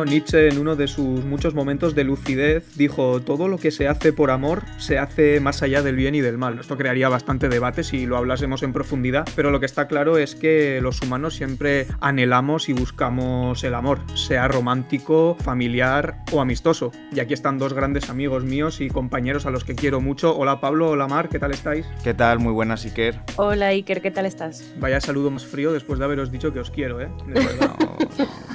[0.00, 3.86] Bueno, Nietzsche en uno de sus muchos momentos de lucidez dijo, todo lo que se
[3.86, 6.58] hace por amor se hace más allá del bien y del mal.
[6.58, 10.34] Esto crearía bastante debate si lo hablásemos en profundidad, pero lo que está claro es
[10.34, 16.92] que los humanos siempre anhelamos y buscamos el amor, sea romántico, familiar o amistoso.
[17.12, 20.34] Y aquí están dos grandes amigos míos y compañeros a los que quiero mucho.
[20.34, 21.84] Hola Pablo, hola Mar, ¿qué tal estáis?
[22.02, 22.38] ¿Qué tal?
[22.38, 23.20] Muy buenas, Iker.
[23.36, 24.64] Hola Iker, ¿qué tal estás?
[24.78, 27.08] Vaya saludo más frío después de haberos dicho que os quiero, ¿eh?
[27.26, 27.76] De verdad.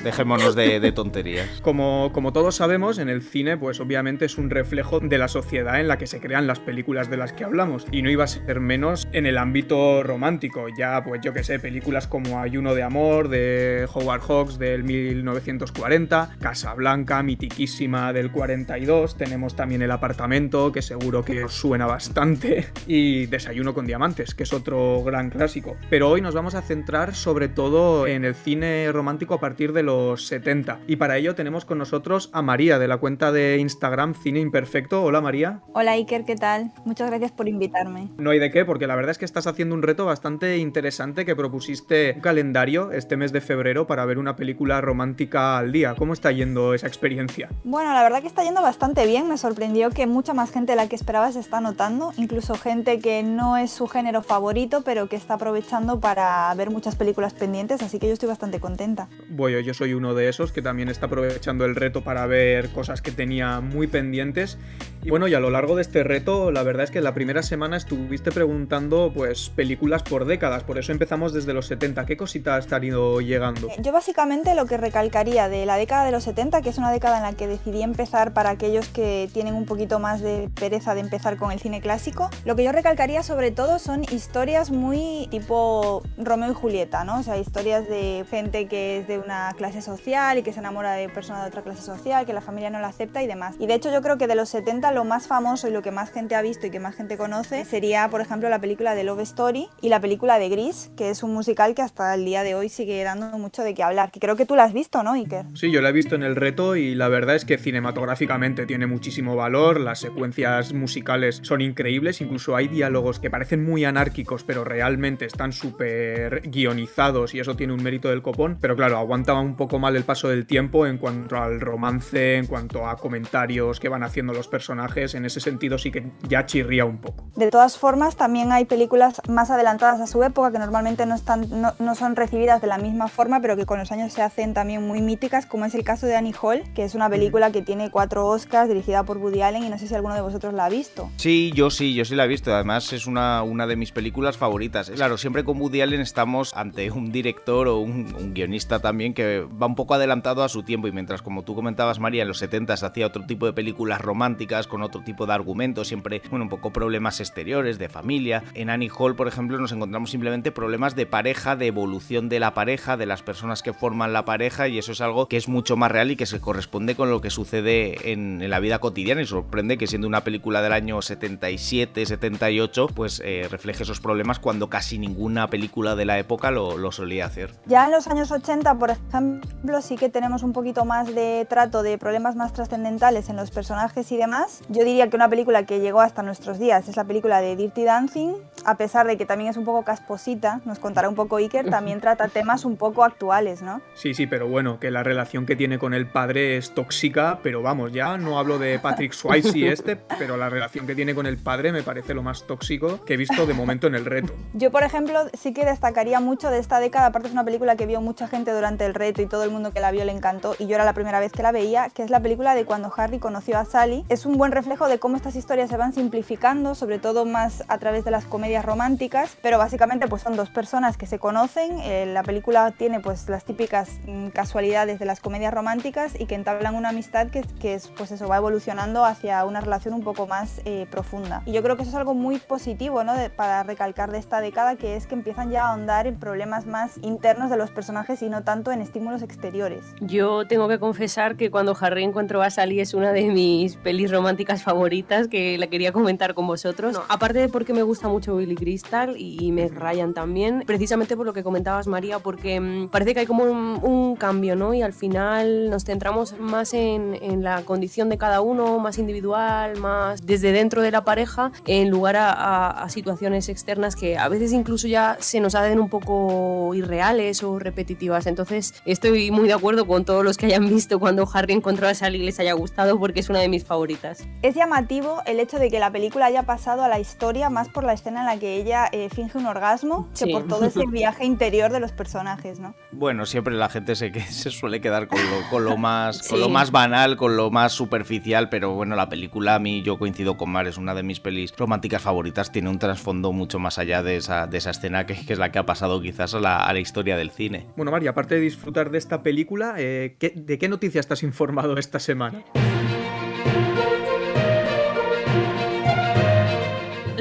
[0.04, 1.35] dejémonos de, tonterías.
[1.62, 5.88] Como, todos sabemos, en el cine, pues obviamente es un reflejo de la sociedad en
[5.88, 7.86] la que se crean las películas de las que hablamos.
[7.92, 10.68] Y no iba a ser menos en el ámbito romántico.
[10.78, 16.38] Ya, pues yo que sé, películas como Ayuno de Amor, de Howard Hawks del 1940,
[16.40, 23.26] Casablanca, mitiquísima del 42, tenemos también El apartamento, que seguro que os suena bastante, y
[23.28, 25.78] Desayuno con diamantes, que es otro gran clásico.
[25.90, 29.84] Pero hoy nos vamos a centrar sobre todo en el cine romántico a partir de
[29.84, 30.80] los 70.
[30.88, 35.02] Y para ello tenemos con nosotros a María de la cuenta de Instagram Cine Imperfecto.
[35.04, 35.62] Hola María.
[35.74, 36.72] Hola Iker, ¿qué tal?
[36.86, 38.10] Muchas gracias por invitarme.
[38.18, 41.26] No hay de qué, porque la verdad es que estás haciendo un reto bastante interesante
[41.26, 45.96] que propusiste un calendario este mes de febrero para ver una película romántica al día.
[45.96, 47.50] ¿Cómo está yendo esa experiencia?
[47.64, 49.28] Bueno, la verdad que está yendo bastante bien.
[49.28, 53.00] Me sorprendió que mucha más gente de la que esperaba se está notando, incluso gente
[53.00, 57.82] que no es su género favorito, pero que está aprovechando para ver muchas películas pendientes,
[57.82, 59.08] así que yo estoy bastante contenta.
[59.30, 63.02] Bueno, yo soy uno de esos que también está aprovechando el reto para ver cosas
[63.02, 64.58] que tenía muy pendientes.
[65.06, 67.44] Y bueno, y a lo largo de este reto, la verdad es que la primera
[67.44, 72.08] semana estuviste preguntando pues películas por décadas, por eso empezamos desde los 70.
[72.08, 73.70] ¿Qué cositas te han ido llegando?
[73.80, 77.18] Yo básicamente lo que recalcaría de la década de los 70, que es una década
[77.18, 81.02] en la que decidí empezar para aquellos que tienen un poquito más de pereza de
[81.02, 86.02] empezar con el cine clásico, lo que yo recalcaría sobre todo son historias muy tipo
[86.18, 87.20] Romeo y Julieta, ¿no?
[87.20, 90.94] O sea, historias de gente que es de una clase social y que se enamora
[90.94, 93.56] de personas de otra clase social, que la familia no la acepta y demás.
[93.60, 95.92] Y de hecho yo creo que de los 70 lo más famoso y lo que
[95.92, 99.04] más gente ha visto y que más gente conoce sería, por ejemplo, la película de
[99.04, 102.44] Love Story y la película de Gris, que es un musical que hasta el día
[102.44, 104.12] de hoy sigue dando mucho de qué hablar.
[104.12, 105.46] Que creo que tú la has visto, ¿no, Iker?
[105.54, 108.88] Sí, yo la he visto en el reto y la verdad es que cinematográficamente tiene
[108.88, 114.64] muchísimo valor, las secuencias musicales son increíbles, incluso hay diálogos que parecen muy anárquicos, pero
[114.64, 119.56] realmente están súper guionizados y eso tiene un mérito del copón, pero claro, aguantaba un
[119.56, 124.04] poco mal el paso del tiempo cuanto al romance, en cuanto a comentarios que van
[124.04, 127.26] haciendo los personajes, en ese sentido sí que ya chirría un poco.
[127.36, 131.48] De todas formas, también hay películas más adelantadas a su época que normalmente no, están,
[131.50, 134.86] no, son recibidas de la misma forma, pero que con los años se hacen también
[134.86, 137.90] muy míticas, como es el caso de Annie Hall, que es una película que tiene
[137.90, 140.70] cuatro Oscars, dirigida por Woody Allen, y no sé si alguno de vosotros la ha
[140.70, 141.10] visto.
[141.18, 144.38] Sí, yo sí, yo sí la he visto, además es una, una de mis películas
[144.38, 144.90] favoritas.
[144.90, 149.42] Claro, siempre con Woody Allen estamos ante un director o un, un guionista también que
[149.42, 152.40] va un poco adelantado a su tiempo y mientras como tú comentabas María en los
[152.40, 156.44] 70 se hacía otro tipo de películas románticas con otro tipo de argumentos, siempre bueno,
[156.44, 158.44] un poco problemas exteriores, de familia.
[158.54, 162.54] En Annie Hall, por ejemplo, nos encontramos simplemente problemas de pareja, de evolución de la
[162.54, 165.78] pareja, de las personas que forman la pareja y eso es algo que es mucho
[165.78, 169.26] más real y que se corresponde con lo que sucede en, la vida cotidiana y
[169.26, 174.70] sorprende que siendo una película del año 77, 78, pues eh, refleje esos problemas cuando
[174.70, 177.52] casi ninguna película de la época lo, lo solía hacer.
[177.66, 181.84] Ya en los años 80, por ejemplo, sí que tenemos un poquito más de trato
[181.84, 184.62] de problemas más trascendentales en los personajes y demás.
[184.68, 187.84] Yo diría que una película que llegó hasta nuestros días es la película de Dirty
[187.84, 188.34] Dancing,
[188.66, 192.02] a pesar de que también es un poco casposita, nos contará un poco Iker, también
[192.02, 193.82] trata temas un poco actuales, ¿no?
[193.94, 197.62] Sí, sí, pero bueno, que la relación que tiene con el padre es tóxica, pero
[197.62, 201.38] vamos, ya no hablo de Patrick Swayze este, pero la relación que tiene con el
[201.38, 204.34] padre me parece lo más tóxico que he visto de momento en el reto.
[204.54, 207.86] Yo, por ejemplo, sí que destacaría mucho de esta década, aparte es una película que
[207.86, 210.56] vio mucha gente durante el reto y todo el mundo que la vio le encantó
[210.60, 212.92] y yo era la primera vez que la veía, que es la película de cuando
[212.96, 214.06] Harry conoció a Sally.
[214.10, 217.78] Es un buen reflejo de cómo estas historias se van simplificando, sobre todo más a
[217.78, 221.80] través de las comedias románticas, pero básicamente pues son dos personas que se conocen.
[221.80, 226.36] Eh, la película tiene pues las típicas mm, casualidades de las comedias románticas y que
[226.36, 230.28] entablan una amistad que, que es pues eso va evolucionando hacia una relación un poco
[230.28, 231.42] más eh, profunda.
[231.46, 233.16] Y yo creo que eso es algo muy positivo, ¿no?
[233.36, 236.98] para recalcar de esta década, que es que empiezan ya a ahondar en problemas más
[237.02, 239.84] internos de los personajes y no tanto en estímulos exteriores.
[240.02, 244.12] Yo tengo que confesar que cuando Harry encontró a Sally es una de mis pelis
[244.12, 247.00] románticas favoritas que la quería comentar con vosotros.
[247.10, 251.34] aparte de porque me gusta mucho Billy Crystal y Meg Ryan también, precisamente por lo
[251.34, 254.74] que comentabas María, porque mm, parece que hay como un, cambio, ¿no?
[254.74, 259.78] Y al final nos centramos más en, en, la condición de cada uno, más individual,
[259.78, 264.54] más desde dentro de la pareja, en lugar a, a, situaciones externas que a veces
[264.54, 268.28] incluso ya se nos hacen un poco irreales o repetitivas.
[268.28, 271.94] Entonces estoy muy de acuerdo con todos los que hayan visto cuando Harry encontró a
[271.94, 274.26] Sally y les haya gustado porque es una de mis favoritas.
[274.42, 277.84] Es llamativo el hecho de que la película haya pasado a la historia más por
[277.84, 281.26] la escena en la que ella eh, finge un orgasmo que por todo ese viaje
[281.26, 282.76] interior de los personajes, ¿no?
[282.92, 286.50] Bueno, siempre la gente se, se suele quedar con lo, con lo más, con lo
[286.50, 290.50] más banal, con lo más superficial, pero bueno, la película a mí yo coincido con
[290.50, 294.18] Mar, es una de mis pelis románticas favoritas, tiene un trasfondo mucho más allá de
[294.18, 296.80] esa, de esa escena que, es la que ha pasado quizás a la, a la
[296.80, 297.68] historia del cine.
[297.76, 302.00] Bueno, María, aparte de disfrutar de esta película, eh, ¿de qué noticias estás informado esta
[302.00, 302.44] semana?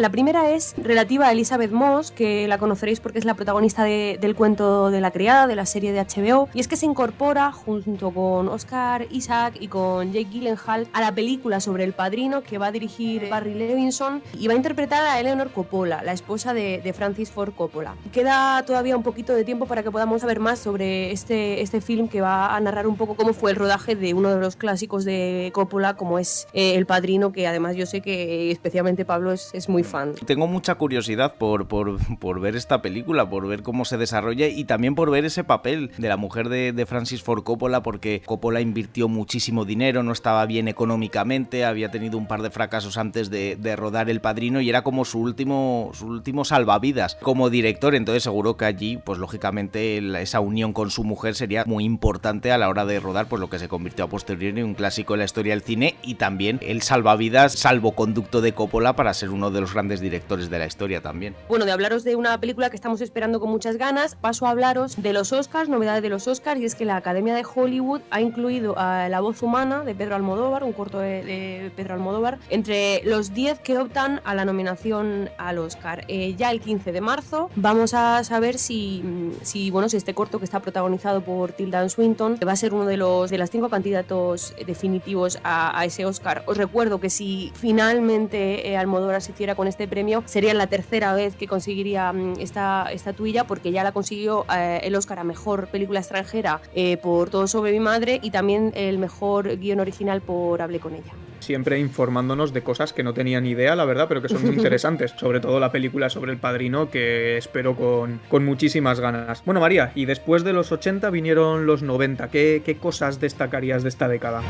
[0.04, 4.34] La primera es relativa a Elizabeth Moss, que la conoceréis porque es la protagonista del
[4.34, 8.10] cuento de la criada, de la serie de HBO, y es que se incorpora junto
[8.10, 12.66] con Oscar Isaac y con Jake Gyllenhaal a la película sobre el padrino que va
[12.66, 17.30] a dirigir Barry Levinson y va a interpretar a Eleanor Coppola, la esposa de, Francis
[17.30, 17.94] Ford Coppola.
[18.12, 22.08] Queda todavía un poquito de tiempo para que podamos saber más sobre este, este film
[22.08, 25.06] que va a narrar un poco cómo fue el rodaje de uno de los clásicos
[25.06, 29.48] de Coppola, como es eh, El Padrino, que además yo sé que especialmente Pablo es,
[29.54, 29.93] es muy fan.
[30.26, 34.94] Tengo mucha curiosidad por, por, ver esta película, por ver cómo se desarrolla y también
[34.94, 39.64] por ver ese papel de la mujer de, Francis Ford Coppola, porque Coppola invirtió muchísimo
[39.64, 44.20] dinero, no estaba bien económicamente, había tenido un par de fracasos antes de, rodar El
[44.20, 48.98] Padrino y era como su último, su último salvavidas como director, entonces seguro que allí,
[48.98, 53.26] pues lógicamente esa unión con su mujer sería muy importante a la hora de rodar,
[53.26, 55.96] pues lo que se convirtió a posteriori en un clásico en la historia del cine
[56.02, 60.58] y también el salvavidas, salvoconducto de Coppola para ser uno de los grandes directores de
[60.58, 61.34] la historia también.
[61.48, 65.00] Bueno, de hablaros de una película que estamos esperando con muchas ganas, paso a hablaros
[65.00, 68.20] de los Oscars, novedades de los Oscars, y es que la Academia de Hollywood ha
[68.20, 73.34] incluido a La voz humana de Pedro Almodóvar, un corto de, Pedro Almodóvar, entre los
[73.34, 76.04] 10 que optan a la nominación al Oscar.
[76.08, 79.02] Eh, ya el 15 de marzo vamos a saber si,
[79.42, 82.86] si, bueno, si este corto que está protagonizado por Tilda Swinton va a ser uno
[82.86, 86.42] de los de las cinco candidatos definitivos a, ese Oscar.
[86.46, 90.22] Os recuerdo que si finalmente eh, Almodóvar se hiciera con este premio.
[90.26, 94.94] Sería la tercera vez que conseguiría mm, esta estatuilla porque ya la consiguió eh, el
[94.94, 99.56] Oscar a Mejor Película Extranjera eh, por Todo sobre mi madre y también el Mejor
[99.56, 101.12] Guión Original por Hablé con ella
[101.44, 104.56] siempre informándonos de cosas que no tenía ni idea, la verdad, pero que son muy
[104.56, 105.14] interesantes.
[105.18, 109.44] Sobre todo la película sobre el padrino, que espero con, con muchísimas ganas.
[109.44, 112.28] Bueno, María, y después de los 80 vinieron los 90.
[112.28, 114.42] ¿Qué, qué cosas destacarías de esta década?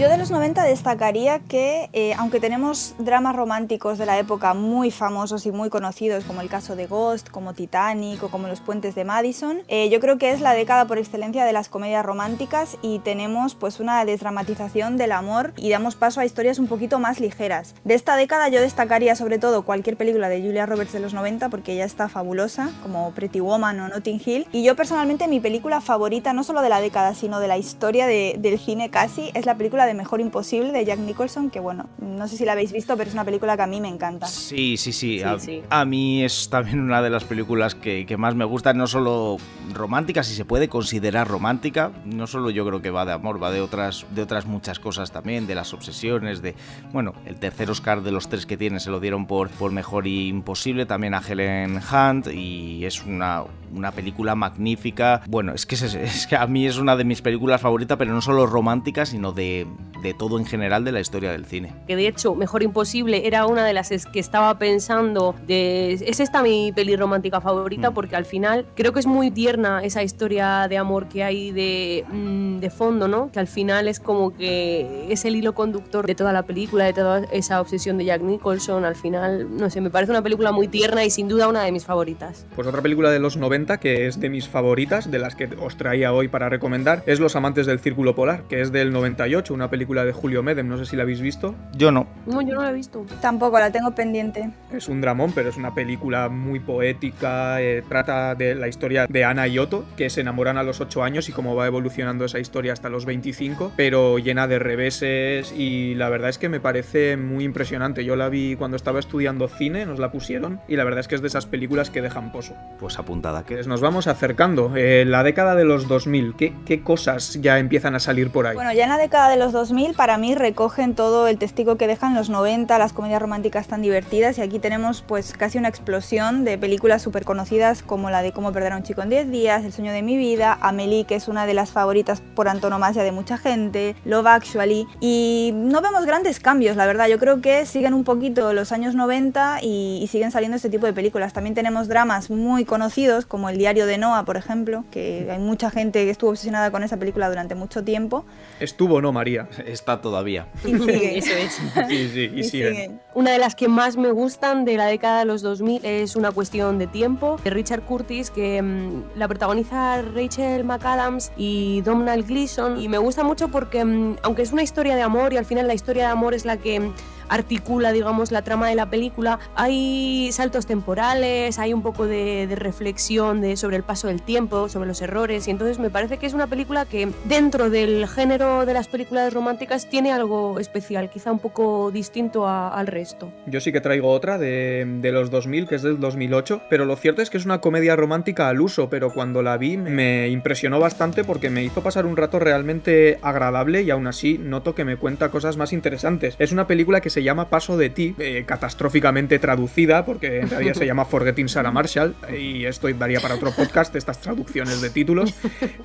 [0.00, 4.90] Yo de los 90 destacaría que, eh, aunque tenemos dramas románticos de la época muy
[4.90, 8.94] famosos y muy conocidos, como el caso de Ghost, como Titanic o como Los Puentes
[8.94, 12.78] de Madison, eh, yo creo que es la década por excelencia de las comedias románticas
[12.80, 17.20] y tenemos pues una desdramatización del amor y damos paso a historias un poquito más
[17.20, 17.74] ligeras.
[17.84, 21.50] De esta década yo destacaría sobre todo cualquier película de Julia Roberts de los 90
[21.50, 24.48] porque ella está fabulosa, como Pretty Woman o Notting Hill.
[24.50, 28.06] Y yo personalmente mi película favorita, no solo de la década, sino de la historia
[28.06, 32.28] del cine casi, es la película de Mejor Imposible de Jack Nicholson, que bueno, no
[32.28, 34.26] sé si la habéis visto, pero es una película que a mí me encanta.
[34.26, 35.22] Sí, sí, sí.
[35.70, 39.38] a, mí es también una de las películas que, más me gustan, no solo
[39.72, 43.50] romántica, si se puede considerar romántica, no solo yo creo que va de amor, va
[43.50, 46.54] de otras, de otras muchas cosas también, de las obsesiones, de,
[46.92, 50.06] bueno, el tercer Oscar de los tres que tiene se lo dieron por, por Mejor
[50.06, 53.44] Imposible, también a Helen Hunt, y es una,
[53.74, 55.22] una película magnífica.
[55.26, 58.20] Bueno, es que, es que a mí es una de mis películas favoritas, pero no
[58.20, 59.66] solo romántica, sino de,
[60.02, 61.74] de todo en general de la historia del cine.
[61.86, 66.42] Que de hecho, Mejor Imposible era una de las que estaba pensando de es esta
[66.42, 67.94] mi peli romántica favorita mm.
[67.94, 72.04] porque al final creo que es muy tierna esa historia de amor que hay de,
[72.10, 73.30] mm, de fondo, ¿no?
[73.32, 76.92] Que al final es como que es el hilo conductor de toda la película, de
[76.92, 78.84] toda esa obsesión de Jack Nicholson.
[78.84, 81.72] Al final, no sé, me parece una película muy tierna y sin duda una de
[81.72, 82.46] mis favoritas.
[82.54, 85.76] Pues otra película de los 90 que es de mis favoritas, de las que os
[85.76, 89.70] traía hoy para recomendar, es Los Amantes del Círculo Polar, que es del 98, una
[89.70, 91.54] película de Julio Medem, no sé si la habéis visto.
[91.74, 92.06] Yo no.
[92.26, 93.04] No, yo no la he visto.
[93.20, 94.50] Tampoco, la tengo pendiente.
[94.72, 99.24] Es un dramón, pero es una película muy poética, eh, trata de la historia de
[99.24, 102.38] Ana y Otto, que se enamoran a los 8 años y cómo va evolucionando esa
[102.38, 107.18] historia hasta los 25, pero llena de reveses y la verdad es que me parece
[107.18, 108.04] muy impresionante.
[108.04, 111.16] Yo la vi cuando estaba estudiando cine, nos la pusieron y la verdad es que
[111.16, 112.54] es de esas películas que dejan pozo.
[112.78, 113.56] Pues apuntada que...
[113.56, 114.72] Pues nos vamos acercando.
[114.74, 118.54] Eh, la década de los 2000, ¿qué, ¿qué cosas ya empiezan a salir por ahí?
[118.54, 121.74] Bueno, ya en la década de los los 2000 para mí recogen todo el testigo
[121.74, 125.66] que dejan los 90, las comedias románticas tan divertidas y aquí tenemos pues casi una
[125.66, 129.30] explosión de películas súper conocidas como la de Cómo perder a un chico en 10
[129.32, 133.02] días, El sueño de mi vida, Amelie que es una de las favoritas por antonomasia
[133.02, 137.66] de mucha gente, Love Actually y no vemos grandes cambios la verdad, yo creo que
[137.66, 141.32] siguen un poquito los años 90 y, y siguen saliendo este tipo de películas.
[141.32, 145.70] También tenemos dramas muy conocidos como El diario de Noah por ejemplo, que hay mucha
[145.70, 148.24] gente que estuvo obsesionada con esa película durante mucho tiempo.
[148.60, 149.39] Estuvo, ¿no, María?
[149.66, 150.46] Está todavía.
[150.64, 151.18] Y sigue.
[151.18, 151.60] Eso es.
[151.88, 153.00] Sí, sí, y.
[153.14, 156.30] Una de las que más me gustan de la década de los 2000 es Una
[156.30, 162.80] cuestión de tiempo, de Richard Curtis, que mm, la protagoniza Rachel McAdams y Domhnall Gleeson.
[162.80, 165.66] Y me gusta mucho porque, mm, aunque es una historia de amor y al final
[165.66, 166.94] la historia de amor es la que mm,
[167.30, 173.40] articula, digamos, la trama de la película, hay saltos temporales, hay un poco de, reflexión
[173.40, 176.34] de, sobre el paso del tiempo, sobre los errores, y entonces me parece que es
[176.34, 181.38] una película que dentro del género de las películas románticas tiene algo especial, quizá un
[181.38, 183.32] poco distinto al resto.
[183.46, 186.96] Yo sí que traigo otra de, de los 2000, que es del 2008, pero lo
[186.96, 190.80] cierto es que es una comedia romántica al uso, pero cuando la vi me impresionó
[190.80, 194.96] bastante porque me hizo pasar un rato realmente agradable y aún así noto que me
[194.96, 196.34] cuenta cosas más interesantes.
[196.38, 200.74] Es una película que se llama Paso de ti, eh, catastróficamente traducida, porque en realidad
[200.74, 205.34] se llama Forgetting Sarah Marshall, y esto daría para otro podcast, estas traducciones de títulos,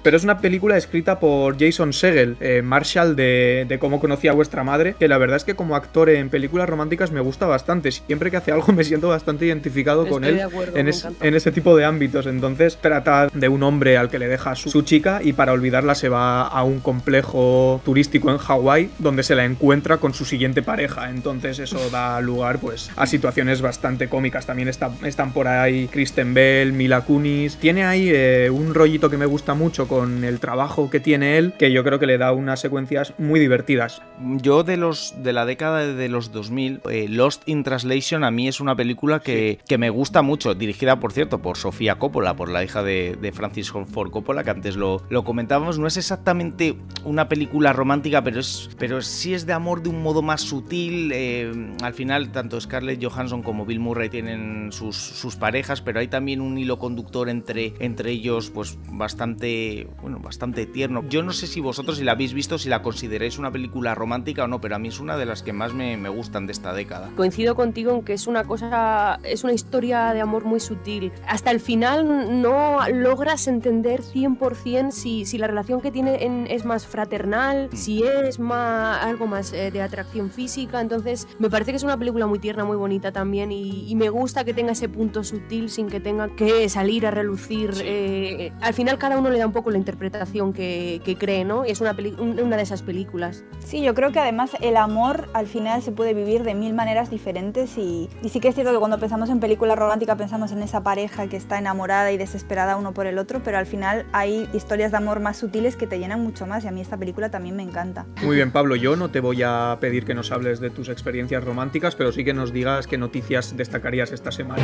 [0.04, 4.34] pero es una película escrita por Jason Segel, eh, Marshall de, de Cómo conocí a
[4.34, 7.92] vuestra madre, que la verdad es que como actor en películas románticas me gusta bastante.
[7.92, 11.08] Siempre que hace algo me siento bastante identificado con Estoy él de acuerdo, en, es-
[11.22, 12.26] en ese tipo de ámbitos.
[12.28, 15.96] Entonces trata de un hombre al que le deja su, su chica y para olvidarla
[15.96, 20.62] se va a un complejo turístico en Hawái donde se la encuentra con su siguiente
[20.62, 21.10] pareja.
[21.10, 24.46] Entonces eso da lugar pues a situaciones bastante cómicas.
[24.46, 27.58] También está- están por ahí Kristen Bell, Mila Kunis.
[27.58, 31.54] Tiene ahí eh, un rollito que me gusta mucho con el trabajo que tiene él
[31.58, 34.02] que yo creo que le da unas secuencias muy divertidas.
[34.22, 38.48] Yo de los de la década de los 2000, eh, Lost in Translation a mí
[38.48, 42.50] es una película que, que me gusta mucho, dirigida por cierto por Sofía Coppola, por
[42.50, 45.80] la hija de, de Francis Ford Coppola, que antes lo, lo comentábamos.
[45.80, 50.04] No es exactamente una película romántica, pero es pero sí es de amor de un
[50.04, 51.12] modo más sutil.
[51.16, 56.08] Eh, al final tanto Scarlett Johansson como Bill Murray tienen sus, sus parejas, pero hay
[56.08, 61.04] también un hilo conductor entre, entre ellos, pues bastante bueno, bastante tierno.
[61.10, 64.44] Yo no sé si vosotros si la habéis visto, si la consideráis una película romántica
[64.44, 66.54] o no, pero a mí es una de las que más me, me gustan de
[66.54, 67.10] esta década.
[67.16, 71.12] Coincido contigo en que es una cosa, es una historia de amor muy sutil.
[71.28, 76.86] Hasta el final no logras entender 100% si, si la relación que tienen es más
[76.86, 80.82] fraternal, si es más, algo más eh, de atracción física.
[80.82, 81.05] Entonces,
[81.40, 83.52] me parece que es una película muy tierna, muy bonita también.
[83.52, 87.12] Y, y me gusta que tenga ese punto sutil sin que tenga que salir a
[87.12, 87.72] relucir.
[87.82, 91.66] eh, al final, cada uno le da un poco la interpretación que, que cree, ¿no?
[91.66, 93.44] Y es una, una de esas películas.
[93.60, 97.10] Sí, yo creo que además el amor al final se puede vivir de mil maneras
[97.10, 100.62] diferentes y, y sí que es cierto que cuando pensamos en película romántica pensamos en
[100.62, 104.48] esa pareja que está enamorada y desesperada uno por el otro, pero al final hay
[104.54, 107.30] historias de amor más sutiles que te llenan mucho más y a mí esta película
[107.30, 108.06] también me encanta.
[108.24, 111.96] Muy bien, Pablo, yo no te voy a pedir que nos hables de experiencias románticas,
[111.96, 114.64] pero sí que nos digas qué noticias destacarías esta semana.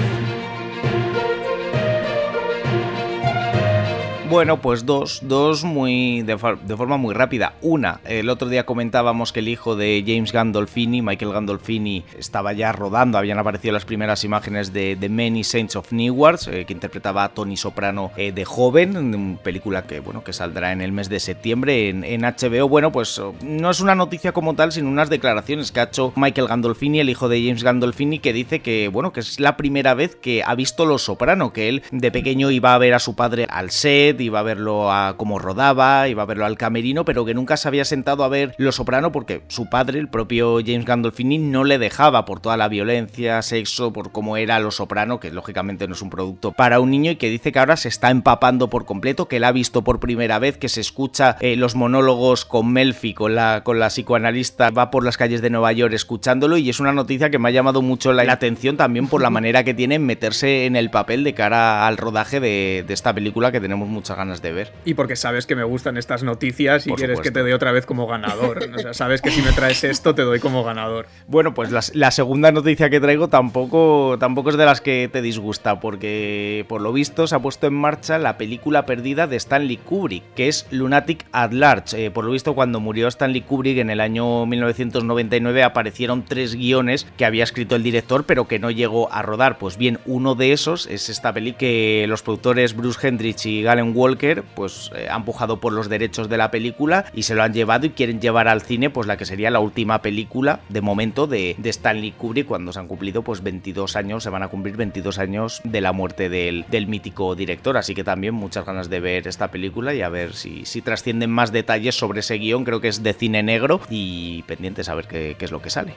[4.31, 7.55] Bueno, pues dos, dos muy de, forma muy rápida.
[7.61, 12.71] Una, el otro día comentábamos que el hijo de James Gandolfini, Michael Gandolfini, estaba ya
[12.71, 17.25] rodando, habían aparecido las primeras imágenes de The Many Saints of Newark, eh, que interpretaba
[17.25, 21.09] a Tony Soprano eh, de joven, una película que bueno que saldrá en el mes
[21.09, 22.69] de septiembre en, en HBO.
[22.69, 26.13] Bueno, pues oh, no es una noticia como tal, sino unas declaraciones que ha hecho
[26.15, 29.93] Michael Gandolfini, el hijo de James Gandolfini, que dice que bueno que es la primera
[29.93, 33.13] vez que ha visto Los Soprano, que él de pequeño iba a ver a su
[33.13, 37.25] padre al set, iba a verlo a cómo rodaba, iba a verlo al camerino, pero
[37.25, 40.85] que nunca se había sentado a ver Los Soprano porque su padre, el propio James
[40.85, 45.31] Gandolfini, no le dejaba por toda la violencia, sexo, por cómo era Los Soprano, que
[45.31, 48.09] lógicamente no es un producto para un niño y que dice que ahora se está
[48.09, 51.75] empapando por completo, que la ha visto por primera vez, que se escucha eh, los
[51.75, 55.93] monólogos con Melfi, con la, con la psicoanalista, va por las calles de Nueva York
[55.93, 59.21] escuchándolo y es una noticia que me ha llamado mucho la, la atención también por
[59.21, 62.93] la manera que tiene en meterse en el papel de cara al rodaje de, de
[62.93, 64.73] esta película que tenemos muchas ganas de ver.
[64.85, 67.71] Y porque sabes que me gustan estas noticias y Por quieres que te dé otra
[67.71, 68.59] vez como ganador.
[68.75, 71.07] O sea, sabes que si me traes esto te doy como ganador.
[71.27, 75.21] Bueno, pues la, la segunda noticia que traigo tampoco, tampoco es de las que te
[75.21, 79.77] disgusta, porque por lo visto se ha puesto en marcha la película perdida de Stanley
[79.77, 82.05] Kubrick, que es Lunatic at Large.
[82.05, 87.07] Eh, por lo visto, cuando murió Stanley Kubrick en el año 1999 aparecieron tres guiones
[87.17, 89.57] que había escrito el director, pero que no llegó a rodar.
[89.57, 93.93] Pues bien, uno de esos es esta peli que los productores Bruce Hendrich y Galen
[94.01, 97.53] Walker pues eh, han pujado por los derechos de la película y se lo han
[97.53, 101.27] llevado y quieren llevar al cine pues la que sería la última película de momento
[101.27, 105.19] de, Stanley Kubrick cuando se han cumplido pues 22 años, se van a cumplir 22
[105.19, 109.49] años de la muerte del, mítico director, así que también muchas ganas de ver esta
[109.49, 113.03] película y a ver si, si trascienden más detalles sobre ese guion, creo que es
[113.03, 115.93] de cine negro y pendientes a ver qué, qué es lo que sale.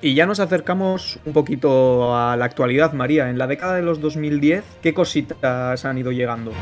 [0.00, 3.30] Y ya nos acercamos un poquito a la actualidad, María.
[3.30, 6.52] En la década de los 2010, ¿qué cositas han ido llegando?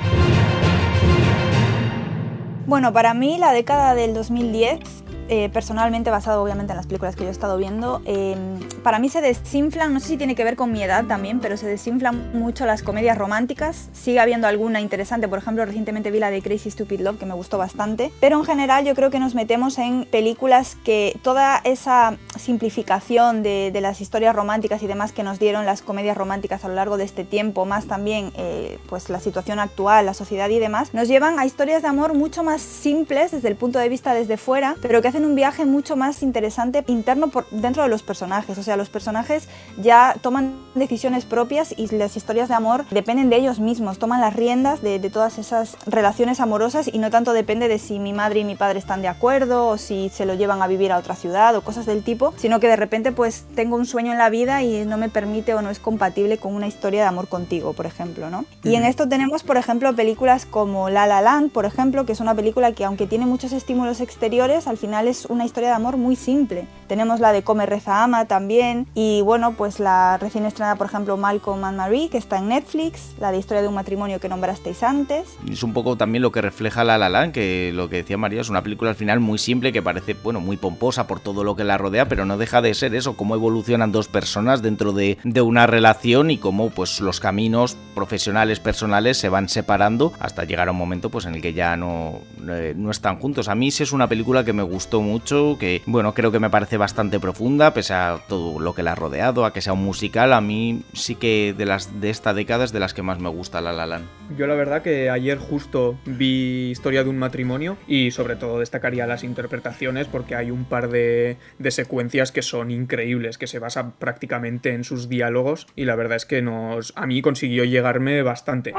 [2.67, 4.81] Bueno, para mí la década del 2010
[5.29, 9.09] eh, personalmente basado obviamente en las películas que yo he estado viendo, em, para mí
[9.09, 12.39] se desinflan, no sé si tiene que ver con mi edad también, pero se desinflan
[12.39, 13.89] mucho las comedias románticas.
[13.93, 17.35] Sigue habiendo alguna interesante, por ejemplo, recientemente vi la de Crazy Stupid Love, que me
[17.35, 22.17] gustó bastante, pero en general yo creo que nos metemos en películas que toda esa
[22.39, 26.75] simplificación de, las historias románticas y demás que nos dieron las comedias románticas a lo
[26.75, 30.95] largo de este tiempo, más también eh, pues la situación actual, la sociedad y demás,
[30.95, 34.37] nos llevan a historias de amor mucho más simples desde el punto de vista desde
[34.37, 38.59] fuera, pero que hacen un viaje mucho más interesante interno por, dentro de los personajes.
[38.59, 39.49] O sea, los personajes
[39.81, 44.35] ya toman decisiones propias y las historias de amor dependen de ellos mismos, toman las
[44.35, 48.45] riendas de, todas esas relaciones amorosas y no tanto depende de si mi madre y
[48.45, 51.55] mi padre están de acuerdo o si se lo llevan a vivir a otra ciudad
[51.55, 54.63] o cosas del tipo, sino que de repente pues tengo un sueño en la vida
[54.65, 57.87] y no me permite o no es compatible con una historia de amor contigo, por
[57.87, 58.45] ejemplo, ¿no?
[58.65, 62.21] Y en esto tenemos, por ejemplo, películas como La La Land, por ejemplo, que es
[62.21, 65.97] una película que aunque tiene muchos estímulos exteriores, al final es una historia de amor
[65.97, 66.67] muy simple.
[66.87, 68.87] Tenemos la de Come, Reza, Ama también.
[68.95, 73.15] Y bueno, pues la recién estrenada, por ejemplo, Malcolm and Marie, que está en Netflix.
[73.21, 75.37] La de Historia de un matrimonio que nombrasteis antes.
[75.51, 78.41] Es un poco también lo que refleja La La Land, que lo que decía María
[78.41, 81.57] es una película al final muy simple, que parece, bueno, muy pomposa por todo lo
[81.57, 85.19] que la rodea, pero no deja de ser eso, cómo evolucionan dos personas dentro de,
[85.25, 90.69] de una relación y cómo pues los caminos profesionales, personales se van separando hasta llegar
[90.69, 93.49] a un momento pues en el que ya no, eh, no están juntos.
[93.49, 96.51] A mí sí es una película que me gustó mucho, que bueno, creo que me
[96.51, 99.85] parece bastante profunda, pese a todo lo que la ha rodeado, a que sea un
[99.85, 103.19] musical, a mí sí que de las de esta década es de las que más
[103.19, 104.07] me gusta La La Land.
[104.37, 109.07] Yo la verdad que ayer justo vi Historia de un matrimonio y sobre todo destacaría
[109.07, 111.37] las interpretaciones porque hay un par de,
[111.69, 116.27] secuencias que son increíbles, que se basan prácticamente en sus diálogos y la verdad es
[116.27, 118.73] que nos a mí consiguió llegarme bastante.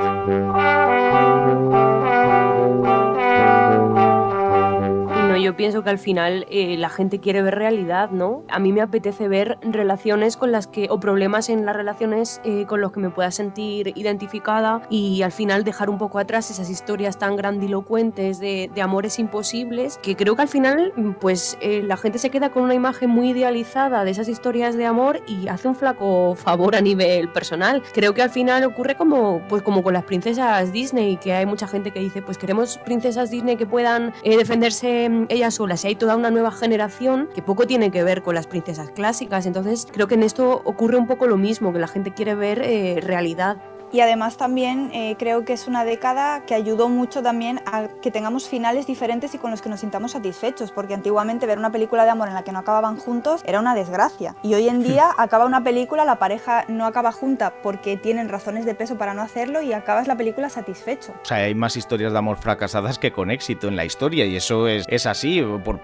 [5.38, 8.44] Yo pienso que al final eh, la gente quiere ver realidad, ¿no?
[8.50, 12.66] A mí me apetece ver relaciones con las que, o problemas en las relaciones eh,
[12.68, 16.70] con los que me pueda sentir identificada y al final dejar un poco atrás esas
[16.70, 22.20] historias tan grandilocuentes de, amores imposibles, que creo que al final, pues eh, la gente
[22.20, 25.76] se queda con una imagen muy idealizada de esas historias de amor y hace un
[25.76, 27.84] flaco favor a nivel personal.
[27.94, 31.68] Creo que al final ocurre como, pues como con las princesas Disney, que hay mucha
[31.68, 35.96] gente que dice, pues queremos princesas Disney que puedan defenderse mm, ella sola, si hay
[35.96, 39.46] toda una nueva generación que poco tiene que ver con las princesas clásicas.
[39.46, 42.62] Entonces creo que en esto ocurre un poco lo mismo, que la gente quiere ver
[42.62, 43.58] eh, realidad
[43.92, 48.12] y además también eh, creo que es una década que ayudó mucho también a que
[48.12, 52.04] tengamos finales diferentes y con los que nos sintamos satisfechos, porque antiguamente ver una película
[52.04, 54.36] de amor en la que no acababan juntos era una desgracia.
[54.44, 58.66] Y hoy en día acaba una película, la pareja no acaba junta porque tienen razones
[58.66, 61.14] de peso para no hacerlo y acabas la película satisfecho.
[61.22, 64.36] O sea, hay más historias de amor fracasadas que con éxito en la historia y
[64.36, 65.80] eso es, es así, por,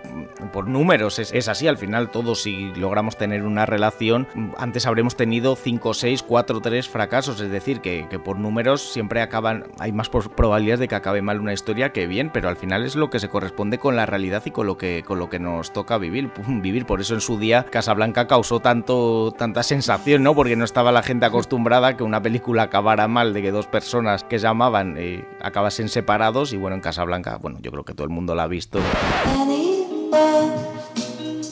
[0.52, 1.68] por números, es, es, así.
[1.68, 6.90] Al final todos si logramos tener una relación, antes habremos tenido 5, 6, 4, 3
[6.90, 11.22] fracasos, es decir, que que, por números siempre acaban, hay más probabilidades de que acabe
[11.22, 14.06] mal una historia que bien, pero al final es lo que se corresponde con la
[14.06, 16.32] realidad y con lo que, con lo que nos toca vivir.
[16.48, 16.86] vivir.
[16.86, 20.36] Por eso en su día Casablanca causó tanto, tanta sensación, ¿no?
[20.36, 23.68] Porque no estaba la gente acostumbrada a que una película acabara mal, de que dos
[23.68, 27.94] personas que se amaban eh, acabasen separados y bueno, en Casablanca, bueno, yo creo que
[27.94, 28.80] todo el mundo la ha visto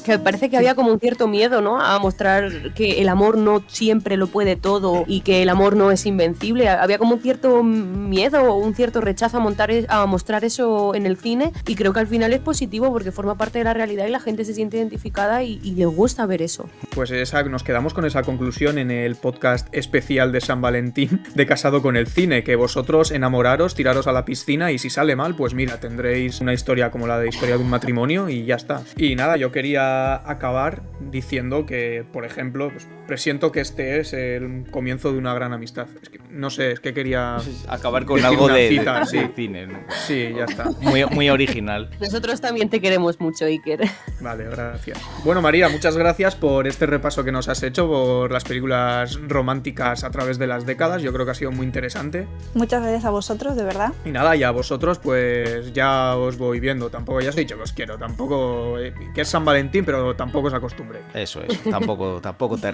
[0.02, 1.80] que parece que había como un cierto miedo, ¿no?
[1.80, 5.92] A mostrar que el amor no siempre lo puede todo y que el amor no
[5.92, 6.70] es invencible.
[6.70, 10.96] Había como un cierto miedo o un cierto rechazo a, montar, e, a mostrar eso
[10.96, 13.74] en el cine y creo que al final es positivo porque forma parte de la
[13.74, 16.70] realidad y la gente se siente identificada y, le gusta ver eso.
[16.94, 21.46] Pues esa, nos quedamos con esa conclusión en el podcast especial de San Valentín de
[21.46, 25.36] Casado con el Cine, que vosotros enamoraros, tiraros a la piscina y si sale mal,
[25.36, 28.84] pues mira, tendréis una historia como la de historia de un matrimonio y ya está.
[28.98, 29.91] Y nada, yo quería
[30.26, 35.52] acabar diciendo que, por ejemplo, pues, presiento que este es el comienzo de una gran
[35.52, 35.86] amistad.
[36.02, 37.36] Es que, no sé, es que quería
[37.68, 39.18] Acabar con algo de, cita, de- sí.
[39.18, 39.68] de cine.
[39.68, 39.80] ¿no?
[40.08, 40.70] Sí, ya está.
[40.80, 41.90] Muy, muy original.
[42.00, 43.82] Nosotros también te queremos mucho, Iker.
[44.22, 44.98] Vale, gracias.
[45.26, 50.06] Bueno, María, muchas gracias por este repaso que nos has hecho por las películas románticas
[50.06, 51.02] a través de las décadas.
[51.02, 52.28] Yo creo que ha sido muy interesante.
[52.54, 53.92] Muchas gracias a vosotros, de verdad.
[54.06, 56.90] Y nada, y a vosotros, pues ya os voy viendo.
[56.90, 57.98] Tampoco, ya os he dicho que os quiero.
[57.98, 61.02] Tampoco, eh, que es San Valentín, pero tampoco os acostumbré.
[61.14, 61.62] Eso es.
[61.64, 62.72] Tampoco, tampoco te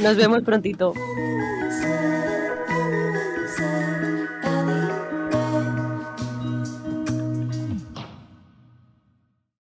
[0.00, 0.94] nos vemos prontito.